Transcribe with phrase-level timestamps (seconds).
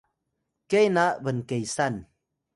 [0.69, 1.95] ke na bnkesan